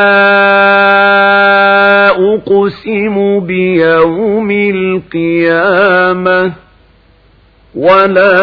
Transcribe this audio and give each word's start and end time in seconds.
أقسم 2.08 3.40
بيوم 3.40 4.50
القيامة 4.50 6.52
ولا 7.74 8.42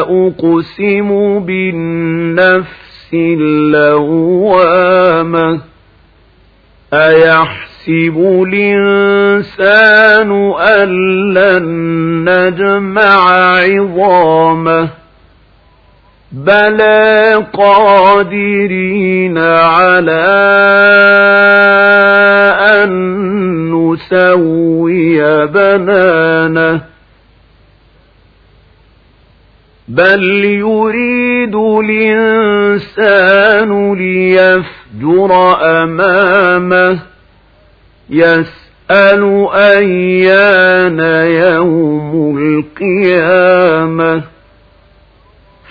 أقسم 0.00 1.38
بالنفس 1.38 3.14
اللوامة. 3.14 4.80
أيحسن 6.92 7.61
يحسب 7.88 8.18
الإنسان 8.48 10.30
أن 10.52 10.88
لن 11.34 11.64
نجمع 12.28 13.30
عظامه 13.56 14.88
بلى 16.32 17.34
قادرين 17.52 19.38
على 19.38 20.24
أن 22.60 22.90
نسوي 23.72 25.46
بنانه 25.46 26.80
بل 29.88 30.44
يريد 30.44 31.54
الإنسان 31.84 33.14
ليفجر 33.94 35.56
أمامه 35.62 37.11
يسأل 38.12 39.48
أيان 39.52 41.00
يوم 41.30 42.38
القيامة. 42.38 44.22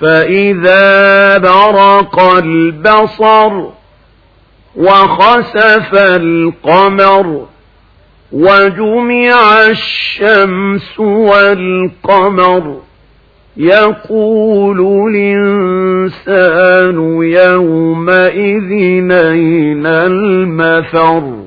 فإذا 0.02 1.38
برق 1.38 2.20
البصر 2.20 3.64
وخسف 4.76 5.94
القمر 5.94 7.46
وجمع 8.32 9.62
الشمس 9.70 11.00
والقمر 11.00 12.78
يقول 13.58 15.08
الإنسان 15.16 16.96
يومئذ 17.24 18.72
أين 19.12 19.86
المفر؟ 19.86 21.41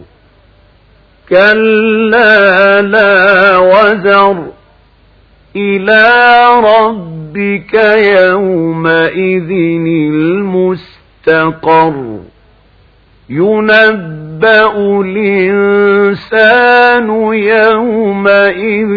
كلا 1.28 2.82
لا 2.82 3.56
وزر 3.58 4.46
إلى 5.56 6.10
ربك 6.60 7.74
يومئذ 8.20 9.50
المستقر 11.24 12.20
ينبأ 13.30 15.00
الإنسان 15.00 17.08
يومئذ 17.34 18.94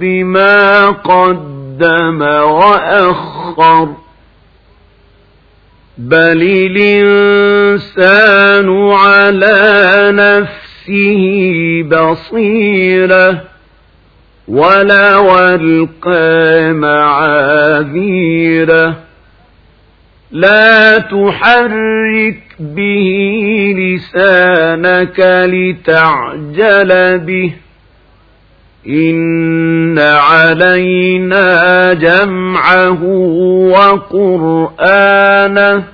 بما 0.00 0.86
قدم 0.90 2.22
وأخر 2.22 3.88
بل 5.98 6.42
الإنسان 6.76 8.68
على 8.92 10.10
نفسه 10.88 11.82
بصيرة 11.82 13.42
ولو 14.48 15.38
ألقى 15.38 16.72
معاذيره 16.72 18.24
لا 20.30 20.98
تحرك 20.98 22.40
به 22.58 23.74
لسانك 23.78 25.20
لتعجل 25.48 27.18
به 27.18 27.52
إن 28.88 29.98
علينا 29.98 31.92
جمعه 31.94 33.02
وقرآنه 34.64 35.84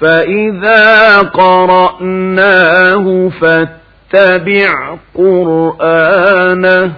فإذا 0.00 1.18
قرأناه 1.18 3.06
فاتبع 3.40 4.96
قرآنه 5.14 6.92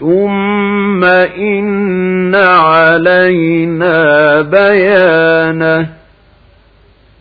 ثم 0.00 1.04
إن 1.04 2.34
علينا 2.34 3.96
بيانه 4.42 5.88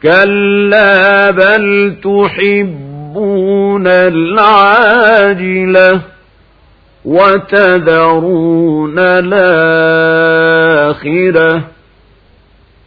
كلا 0.03 1.31
بل 1.31 1.95
تحبون 2.03 3.87
العاجلة 3.87 5.39
وتذرون 7.05 8.99
الآخرة 8.99 10.59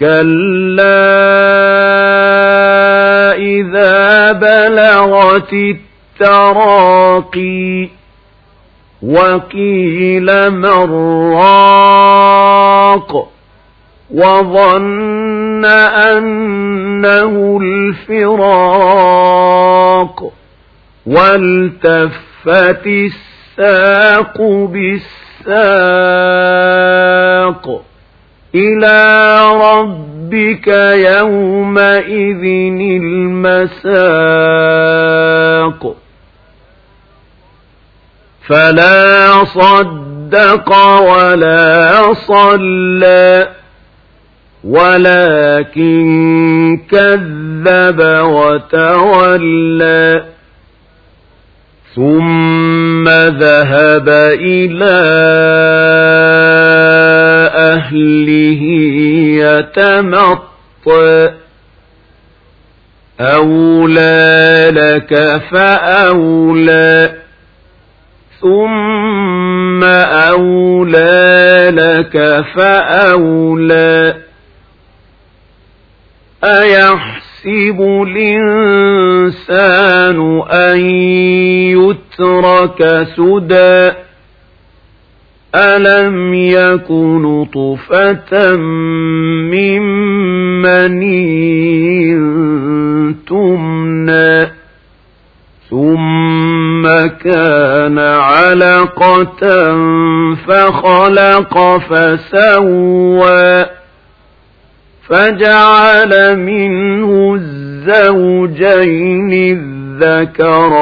كلا 0.00 1.04
إذا 3.36 4.32
بلغت 4.32 5.52
التراقي 6.20 7.88
وقيل 9.02 10.50
مراق 10.50 11.74
وظن 14.10 15.64
أنه 15.64 17.58
الفراق 17.62 19.22
والتفت 21.06 22.86
الساق 22.86 24.42
بالساق 27.14 27.84
إلى 28.54 29.44
ربك 29.70 30.68
يومئذ 30.94 32.44
المساق. 33.02 33.94
فلا 38.48 39.44
صدق 39.44 40.68
ولا 41.00 42.14
صلى 42.14 43.48
ولكن 44.64 46.06
كذب 46.90 48.00
وتولى. 48.22 50.24
ثم 51.94 53.08
ذهب 53.08 54.08
إلى 54.40 55.00
أهله 57.94 58.62
يتمطى 59.44 61.30
أولى 63.20 64.70
لك 64.74 65.42
فأولى 65.50 67.14
ثم 68.40 69.84
أولى 69.84 71.70
لك 71.74 72.44
فأولى 72.56 74.16
أيحسب 76.44 77.80
الإنسان 78.08 79.38
أن 80.50 80.80
يترك 81.70 83.06
سدى 83.16 84.03
ألم 85.54 86.34
يكن 86.34 87.44
طفة 87.44 88.56
من 89.50 89.82
مني 90.62 92.14
تمنى 93.28 94.52
ثم 95.70 96.84
كان 97.24 97.98
علقة 97.98 99.42
فخلق 100.46 101.78
فسوى 101.78 103.66
فجعل 105.08 106.38
منه 106.38 107.34
الزوجين 107.34 109.32
الذكر 109.32 110.72